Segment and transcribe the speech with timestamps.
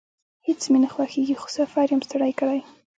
[0.47, 2.59] هیڅ مې نه خوښیږي، خو سفر یم ستړی کړی